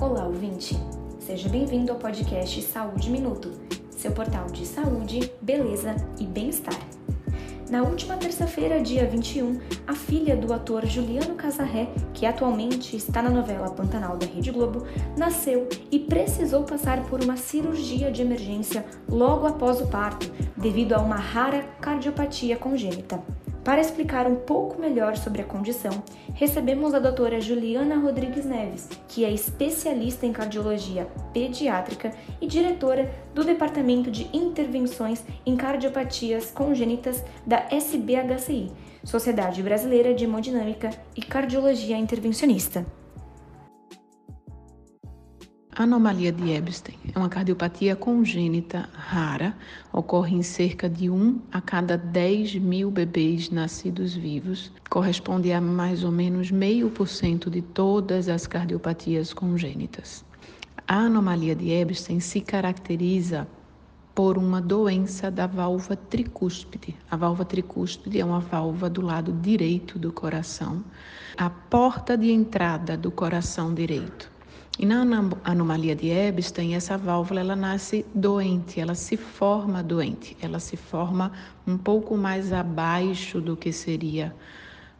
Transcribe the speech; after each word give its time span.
Olá, 0.00 0.26
ouvinte! 0.26 0.76
Seja 1.18 1.48
bem-vindo 1.48 1.90
ao 1.90 1.98
podcast 1.98 2.62
Saúde 2.62 3.10
Minuto, 3.10 3.50
seu 3.90 4.12
portal 4.12 4.46
de 4.46 4.64
saúde, 4.64 5.32
beleza 5.42 5.96
e 6.20 6.24
bem-estar. 6.24 6.78
Na 7.68 7.82
última 7.82 8.16
terça-feira, 8.16 8.80
dia 8.80 9.04
21, 9.04 9.58
a 9.88 9.94
filha 9.94 10.36
do 10.36 10.52
ator 10.52 10.86
Juliano 10.86 11.34
Casarré, 11.34 11.88
que 12.14 12.26
atualmente 12.26 12.94
está 12.96 13.20
na 13.20 13.28
novela 13.28 13.72
Pantanal 13.72 14.16
da 14.16 14.24
Rede 14.24 14.52
Globo, 14.52 14.86
nasceu 15.16 15.68
e 15.90 15.98
precisou 15.98 16.62
passar 16.62 17.02
por 17.06 17.20
uma 17.24 17.36
cirurgia 17.36 18.12
de 18.12 18.22
emergência 18.22 18.86
logo 19.08 19.48
após 19.48 19.80
o 19.80 19.88
parto, 19.88 20.30
devido 20.56 20.92
a 20.92 21.00
uma 21.00 21.16
rara 21.16 21.62
cardiopatia 21.80 22.56
congênita. 22.56 23.20
Para 23.64 23.80
explicar 23.80 24.26
um 24.26 24.36
pouco 24.36 24.80
melhor 24.80 25.16
sobre 25.16 25.42
a 25.42 25.44
condição, 25.44 26.02
recebemos 26.34 26.94
a 26.94 26.98
doutora 26.98 27.40
Juliana 27.40 27.96
Rodrigues 27.96 28.44
Neves, 28.44 28.88
que 29.06 29.24
é 29.24 29.30
especialista 29.30 30.24
em 30.24 30.32
cardiologia 30.32 31.06
pediátrica 31.34 32.12
e 32.40 32.46
diretora 32.46 33.10
do 33.34 33.44
Departamento 33.44 34.10
de 34.10 34.28
Intervenções 34.32 35.22
em 35.44 35.56
Cardiopatias 35.56 36.50
Congênitas 36.50 37.22
da 37.46 37.66
SBHCI, 37.70 38.72
Sociedade 39.04 39.62
Brasileira 39.62 40.14
de 40.14 40.24
Hemodinâmica 40.24 40.90
e 41.14 41.20
Cardiologia 41.20 41.98
Intervencionista. 41.98 42.86
Anomalia 45.80 46.32
de 46.32 46.50
Ebstein 46.50 46.98
é 47.14 47.16
uma 47.16 47.28
cardiopatia 47.28 47.94
congênita 47.94 48.88
rara, 48.94 49.56
ocorre 49.92 50.34
em 50.34 50.42
cerca 50.42 50.90
de 50.90 51.08
1 51.08 51.40
a 51.52 51.60
cada 51.60 51.96
10 51.96 52.56
mil 52.56 52.90
bebês 52.90 53.48
nascidos 53.48 54.12
vivos, 54.12 54.72
corresponde 54.90 55.52
a 55.52 55.60
mais 55.60 56.02
ou 56.02 56.10
menos 56.10 56.50
meio 56.50 56.90
por 56.90 57.06
cento 57.06 57.48
de 57.48 57.62
todas 57.62 58.28
as 58.28 58.44
cardiopatias 58.44 59.32
congênitas. 59.32 60.24
A 60.88 60.96
anomalia 60.96 61.54
de 61.54 61.70
Ebstein 61.70 62.18
se 62.18 62.40
caracteriza 62.40 63.46
por 64.16 64.36
uma 64.36 64.60
doença 64.60 65.30
da 65.30 65.46
válvula 65.46 65.94
tricúspide. 65.94 66.96
A 67.08 67.16
válvula 67.16 67.44
tricúspide 67.44 68.18
é 68.18 68.24
uma 68.24 68.40
válvula 68.40 68.90
do 68.90 69.00
lado 69.00 69.32
direito 69.32 69.96
do 69.96 70.12
coração, 70.12 70.82
a 71.36 71.48
porta 71.48 72.18
de 72.18 72.32
entrada 72.32 72.96
do 72.96 73.12
coração 73.12 73.72
direito. 73.72 74.37
E 74.78 74.86
na 74.86 75.02
anomalia 75.42 75.96
de 75.96 76.08
Ebstein, 76.08 76.74
essa 76.74 76.96
válvula 76.96 77.40
ela 77.40 77.56
nasce 77.56 78.06
doente, 78.14 78.80
ela 78.80 78.94
se 78.94 79.16
forma 79.16 79.82
doente, 79.82 80.36
ela 80.40 80.60
se 80.60 80.76
forma 80.76 81.32
um 81.66 81.76
pouco 81.76 82.16
mais 82.16 82.52
abaixo 82.52 83.40
do 83.40 83.56
que 83.56 83.72
seria 83.72 84.32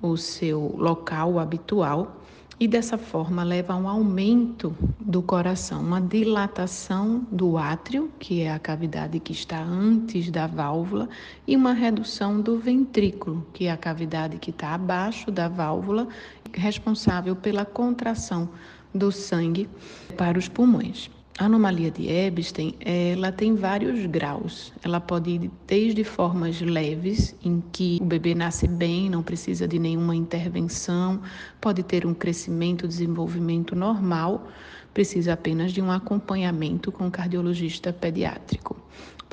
o 0.00 0.16
seu 0.16 0.76
local 0.78 1.40
habitual 1.40 2.20
e 2.58 2.68
dessa 2.68 2.96
forma 2.96 3.42
leva 3.42 3.72
a 3.72 3.76
um 3.76 3.88
aumento 3.88 4.76
do 5.00 5.20
coração, 5.20 5.82
uma 5.82 6.00
dilatação 6.00 7.26
do 7.30 7.58
átrio, 7.58 8.12
que 8.18 8.42
é 8.42 8.52
a 8.52 8.60
cavidade 8.60 9.18
que 9.18 9.32
está 9.32 9.60
antes 9.60 10.30
da 10.30 10.46
válvula, 10.46 11.08
e 11.48 11.56
uma 11.56 11.72
redução 11.72 12.40
do 12.40 12.56
ventrículo, 12.56 13.44
que 13.52 13.66
é 13.66 13.72
a 13.72 13.76
cavidade 13.76 14.38
que 14.38 14.50
está 14.50 14.72
abaixo 14.72 15.32
da 15.32 15.48
válvula, 15.48 16.06
responsável 16.52 17.34
pela 17.34 17.64
contração 17.64 18.48
do 18.94 19.10
sangue 19.10 19.68
para 20.16 20.38
os 20.38 20.48
pulmões. 20.48 21.10
A 21.36 21.46
anomalia 21.46 21.90
de 21.90 22.08
Ebstein, 22.08 22.76
ela 22.78 23.32
tem 23.32 23.56
vários 23.56 24.06
graus. 24.06 24.72
Ela 24.84 25.00
pode 25.00 25.30
ir 25.30 25.50
desde 25.66 26.04
formas 26.04 26.60
leves, 26.60 27.34
em 27.44 27.60
que 27.72 27.98
o 28.00 28.04
bebê 28.04 28.36
nasce 28.36 28.68
bem, 28.68 29.10
não 29.10 29.20
precisa 29.20 29.66
de 29.66 29.76
nenhuma 29.80 30.14
intervenção, 30.14 31.20
pode 31.60 31.82
ter 31.82 32.06
um 32.06 32.14
crescimento, 32.14 32.86
desenvolvimento 32.86 33.74
normal, 33.74 34.46
precisa 34.92 35.32
apenas 35.32 35.72
de 35.72 35.82
um 35.82 35.90
acompanhamento 35.90 36.92
com 36.92 37.08
o 37.08 37.10
cardiologista 37.10 37.92
pediátrico 37.92 38.76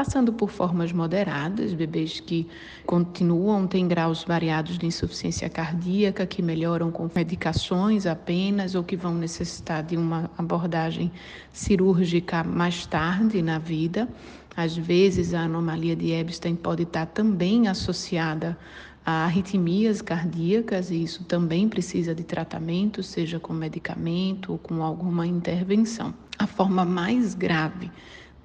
passando 0.00 0.32
por 0.32 0.48
formas 0.48 0.94
moderadas, 0.94 1.74
bebês 1.74 2.20
que 2.20 2.48
continuam, 2.86 3.66
têm 3.66 3.86
graus 3.86 4.24
variados 4.24 4.78
de 4.78 4.86
insuficiência 4.86 5.46
cardíaca, 5.50 6.24
que 6.24 6.40
melhoram 6.40 6.90
com 6.90 7.06
medicações 7.14 8.06
apenas 8.06 8.74
ou 8.74 8.82
que 8.82 8.96
vão 8.96 9.14
necessitar 9.14 9.82
de 9.82 9.98
uma 9.98 10.30
abordagem 10.38 11.12
cirúrgica 11.52 12.42
mais 12.42 12.86
tarde 12.86 13.42
na 13.42 13.58
vida. 13.58 14.08
Às 14.56 14.74
vezes, 14.74 15.34
a 15.34 15.40
anomalia 15.40 15.94
de 15.94 16.12
Ebstein 16.12 16.56
pode 16.56 16.84
estar 16.84 17.04
também 17.04 17.68
associada 17.68 18.56
a 19.04 19.26
arritmias 19.26 20.00
cardíacas 20.00 20.90
e 20.90 21.02
isso 21.02 21.24
também 21.24 21.68
precisa 21.68 22.14
de 22.14 22.24
tratamento, 22.24 23.02
seja 23.02 23.38
com 23.38 23.52
medicamento 23.52 24.52
ou 24.52 24.58
com 24.58 24.82
alguma 24.82 25.26
intervenção. 25.26 26.14
A 26.38 26.46
forma 26.46 26.86
mais 26.86 27.34
grave 27.34 27.90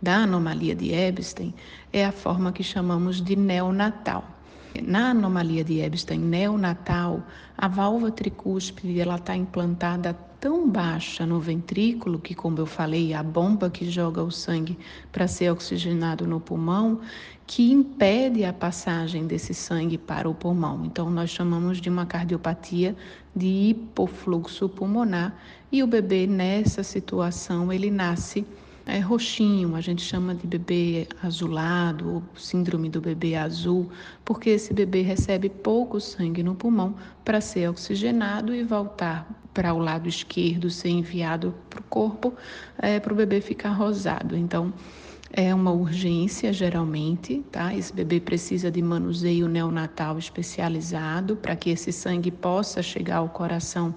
da 0.06 0.18
anomalia 0.18 0.76
de 0.76 0.94
Ebstein 0.94 1.52
é 1.92 2.06
a 2.06 2.12
forma 2.12 2.52
que 2.52 2.62
chamamos 2.62 3.20
de 3.20 3.36
neonatal. 3.36 4.24
Na 4.84 5.10
anomalia 5.10 5.64
de 5.64 5.80
Ebstein 5.80 6.20
neonatal, 6.20 7.24
a 7.58 7.68
válvula 7.68 8.12
tricúspide 8.12 9.00
ela 9.00 9.16
está 9.16 9.36
implantada 9.36 10.14
tão 10.40 10.70
baixa 10.70 11.26
no 11.26 11.40
ventrículo 11.40 12.20
que, 12.20 12.36
como 12.36 12.60
eu 12.60 12.68
falei, 12.68 13.16
a 13.16 13.24
bomba 13.24 13.68
que 13.68 13.90
joga 13.90 14.22
o 14.22 14.30
sangue 14.30 14.78
para 15.12 15.28
ser 15.28 15.50
oxigenado 15.52 16.28
no 16.28 16.40
pulmão, 16.40 17.00
que 17.48 17.72
impede 17.72 18.46
a 18.46 18.54
passagem 18.54 19.26
desse 19.26 19.56
sangue 19.56 19.98
para 19.98 20.30
o 20.30 20.36
pulmão. 20.36 20.86
Então, 20.86 21.10
nós 21.10 21.32
chamamos 21.32 21.82
de 21.82 21.90
uma 21.90 22.06
cardiopatia 22.06 22.96
de 23.36 23.48
hipofluxo 23.48 24.70
pulmonar 24.70 25.36
e 25.72 25.82
o 25.82 25.88
bebê 25.88 26.28
nessa 26.28 26.84
situação 26.84 27.74
ele 27.74 27.90
nasce 27.90 28.46
é 28.86 29.00
roxinho, 29.00 29.76
a 29.76 29.82
gente 29.82 30.04
chama 30.04 30.36
de 30.36 30.46
bebê 30.46 31.08
azulado, 31.24 32.16
ou 32.16 32.24
síndrome 32.36 32.88
do 32.88 33.02
bebê 33.02 33.36
azul, 33.36 33.90
porque 34.24 34.52
esse 34.52 34.74
bebê 34.74 35.02
recebe 35.02 35.50
pouco 35.50 36.00
sangue 36.00 36.44
no 36.44 36.54
pulmão 36.54 36.96
para 37.24 37.42
ser 37.42 37.68
oxigenado 37.68 38.54
e 38.54 38.64
voltar 38.64 39.28
para 39.54 39.74
o 39.74 39.80
lado 39.80 40.08
esquerdo, 40.08 40.70
ser 40.70 40.90
enviado 40.90 41.56
para 41.70 41.80
o 41.80 41.84
corpo, 41.84 42.34
é, 42.78 43.00
para 43.00 43.12
o 43.12 43.16
bebê 43.16 43.42
ficar 43.42 43.72
rosado. 43.72 44.38
Então, 44.38 44.72
é 45.34 45.54
uma 45.54 45.72
urgência 45.72 46.54
geralmente, 46.54 47.44
tá? 47.52 47.74
Esse 47.76 47.92
bebê 47.92 48.20
precisa 48.20 48.70
de 48.70 48.82
manuseio 48.82 49.48
neonatal 49.48 50.20
especializado 50.20 51.36
para 51.36 51.56
que 51.56 51.72
esse 51.72 51.92
sangue 51.92 52.32
possa 52.32 52.84
chegar 52.84 53.18
ao 53.18 53.30
coração 53.30 53.96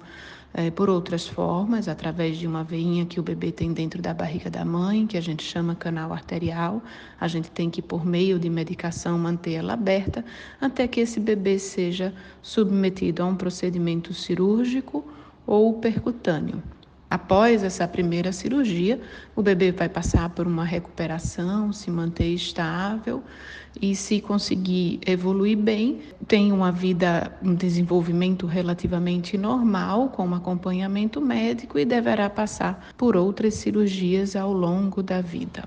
é, 0.53 0.71
por 0.71 0.89
outras 0.89 1.27
formas, 1.27 1.87
através 1.87 2.37
de 2.37 2.47
uma 2.47 2.63
veinha 2.63 3.05
que 3.05 3.19
o 3.19 3.23
bebê 3.23 3.51
tem 3.51 3.71
dentro 3.71 4.01
da 4.01 4.13
barriga 4.13 4.49
da 4.49 4.65
mãe, 4.65 5.05
que 5.05 5.17
a 5.17 5.21
gente 5.21 5.43
chama 5.43 5.75
canal 5.75 6.11
arterial. 6.11 6.81
A 7.19 7.27
gente 7.27 7.51
tem 7.51 7.69
que, 7.69 7.81
por 7.81 8.05
meio 8.05 8.39
de 8.39 8.49
medicação, 8.49 9.17
manter 9.17 9.53
ela 9.53 9.73
aberta 9.73 10.25
até 10.59 10.87
que 10.87 10.99
esse 10.99 11.19
bebê 11.19 11.59
seja 11.59 12.13
submetido 12.41 13.21
a 13.21 13.25
um 13.25 13.35
procedimento 13.35 14.13
cirúrgico 14.13 15.05
ou 15.45 15.73
percutâneo. 15.75 16.61
Após 17.09 17.63
essa 17.63 17.87
primeira 17.87 18.31
cirurgia, 18.31 19.01
o 19.35 19.41
bebê 19.41 19.71
vai 19.71 19.89
passar 19.89 20.29
por 20.29 20.45
uma 20.45 20.63
recuperação, 20.63 21.73
se 21.73 21.89
manter 21.89 22.31
estável 22.31 23.23
e, 23.81 23.95
se 23.95 24.21
conseguir 24.21 24.99
evoluir 25.07 25.57
bem, 25.57 26.01
tem 26.27 26.51
uma 26.51 26.71
vida, 26.71 27.35
um 27.41 27.55
desenvolvimento 27.55 28.45
relativamente 28.45 29.39
normal, 29.39 30.09
com 30.09 30.27
um 30.27 30.35
acompanhamento 30.35 31.19
médico 31.19 31.79
e 31.79 31.85
deverá 31.85 32.29
passar 32.29 32.89
por 32.95 33.17
outras 33.17 33.55
cirurgias 33.55 34.35
ao 34.35 34.53
longo 34.53 35.01
da 35.01 35.19
vida. 35.19 35.63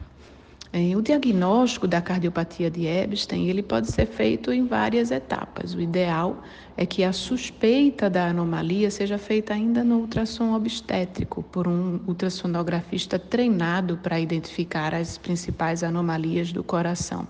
É, 0.74 0.96
o 0.96 1.02
diagnóstico 1.02 1.86
da 1.86 2.00
cardiopatia 2.00 2.70
de 2.70 2.86
Ebstein 2.86 3.46
ele 3.46 3.62
pode 3.62 3.92
ser 3.92 4.06
feito 4.06 4.50
em 4.50 4.66
várias 4.66 5.10
etapas. 5.10 5.74
O 5.74 5.80
ideal 5.82 6.42
é 6.78 6.86
que 6.86 7.04
a 7.04 7.12
suspeita 7.12 8.08
da 8.08 8.28
anomalia 8.28 8.90
seja 8.90 9.18
feita 9.18 9.52
ainda 9.52 9.84
no 9.84 9.98
ultrassom 9.98 10.54
obstétrico 10.54 11.42
por 11.42 11.68
um 11.68 12.00
ultrassonografista 12.06 13.18
treinado 13.18 13.98
para 13.98 14.18
identificar 14.18 14.94
as 14.94 15.18
principais 15.18 15.82
anomalias 15.82 16.52
do 16.52 16.64
coração. 16.64 17.28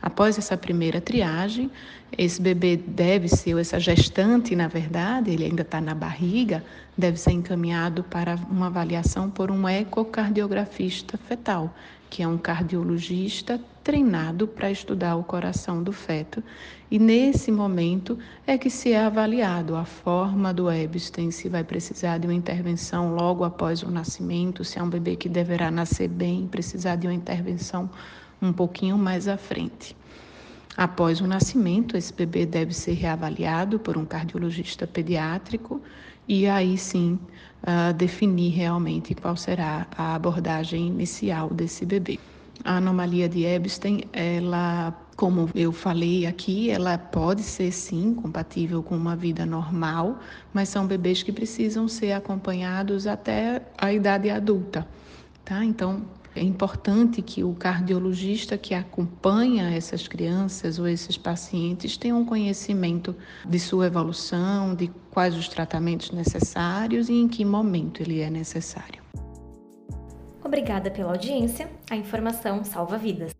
Após 0.00 0.38
essa 0.38 0.56
primeira 0.56 1.00
triagem, 1.00 1.70
esse 2.16 2.40
bebê 2.40 2.76
deve 2.76 3.28
ser, 3.28 3.54
ou 3.54 3.60
essa 3.60 3.80
gestante, 3.80 4.54
na 4.54 4.68
verdade, 4.68 5.30
ele 5.30 5.44
ainda 5.44 5.62
está 5.62 5.80
na 5.80 5.94
barriga, 5.94 6.64
deve 6.96 7.18
ser 7.18 7.32
encaminhado 7.32 8.04
para 8.04 8.36
uma 8.48 8.66
avaliação 8.66 9.28
por 9.28 9.50
um 9.50 9.68
ecocardiografista 9.68 11.18
fetal, 11.18 11.74
que 12.08 12.22
é 12.22 12.28
um 12.28 12.38
cardiologista 12.38 13.60
treinado 13.82 14.46
para 14.46 14.70
estudar 14.70 15.16
o 15.16 15.24
coração 15.24 15.82
do 15.82 15.92
feto. 15.92 16.44
E 16.90 16.98
nesse 16.98 17.50
momento 17.50 18.18
é 18.46 18.56
que 18.56 18.70
se 18.70 18.92
é 18.92 19.04
avaliado 19.04 19.74
a 19.74 19.84
forma 19.84 20.54
do 20.54 20.70
Ebstein, 20.70 21.30
se 21.30 21.48
vai 21.48 21.64
precisar 21.64 22.18
de 22.18 22.26
uma 22.26 22.34
intervenção 22.34 23.14
logo 23.14 23.44
após 23.44 23.82
o 23.82 23.90
nascimento, 23.90 24.64
se 24.64 24.78
é 24.78 24.82
um 24.82 24.88
bebê 24.88 25.16
que 25.16 25.28
deverá 25.28 25.70
nascer 25.70 26.08
bem, 26.08 26.46
precisar 26.46 26.96
de 26.96 27.06
uma 27.06 27.14
intervenção 27.14 27.90
um 28.40 28.52
pouquinho 28.52 28.96
mais 28.96 29.28
à 29.28 29.36
frente. 29.36 29.96
Após 30.76 31.20
o 31.20 31.26
nascimento, 31.26 31.96
esse 31.96 32.12
bebê 32.12 32.46
deve 32.46 32.72
ser 32.72 32.92
reavaliado 32.92 33.80
por 33.80 33.96
um 33.98 34.04
cardiologista 34.04 34.86
pediátrico 34.86 35.82
e 36.28 36.46
aí 36.46 36.78
sim 36.78 37.18
uh, 37.64 37.92
definir 37.94 38.50
realmente 38.50 39.12
qual 39.12 39.36
será 39.36 39.88
a 39.96 40.14
abordagem 40.14 40.86
inicial 40.86 41.50
desse 41.50 41.84
bebê. 41.84 42.20
A 42.64 42.76
anomalia 42.76 43.28
de 43.28 43.44
Epstein, 43.44 44.02
ela, 44.12 44.92
como 45.16 45.48
eu 45.54 45.72
falei 45.72 46.26
aqui, 46.26 46.70
ela 46.70 46.98
pode 46.98 47.42
ser 47.42 47.72
sim 47.72 48.14
compatível 48.14 48.82
com 48.82 48.96
uma 48.96 49.16
vida 49.16 49.46
normal, 49.46 50.20
mas 50.52 50.68
são 50.68 50.86
bebês 50.86 51.22
que 51.24 51.32
precisam 51.32 51.88
ser 51.88 52.12
acompanhados 52.12 53.06
até 53.06 53.62
a 53.76 53.92
idade 53.92 54.30
adulta, 54.30 54.86
tá? 55.44 55.64
Então, 55.64 56.02
é 56.38 56.42
importante 56.42 57.20
que 57.20 57.42
o 57.42 57.52
cardiologista 57.52 58.56
que 58.56 58.72
acompanha 58.72 59.70
essas 59.74 60.06
crianças 60.06 60.78
ou 60.78 60.86
esses 60.86 61.18
pacientes 61.18 61.96
tenha 61.96 62.14
um 62.14 62.24
conhecimento 62.24 63.14
de 63.44 63.58
sua 63.58 63.86
evolução, 63.86 64.74
de 64.74 64.88
quais 65.10 65.34
os 65.36 65.48
tratamentos 65.48 66.12
necessários 66.12 67.08
e 67.08 67.14
em 67.14 67.28
que 67.28 67.44
momento 67.44 68.00
ele 68.00 68.20
é 68.20 68.30
necessário. 68.30 69.02
Obrigada 70.44 70.90
pela 70.90 71.10
audiência. 71.10 71.68
A 71.90 71.96
informação 71.96 72.64
salva 72.64 72.96
vidas. 72.96 73.37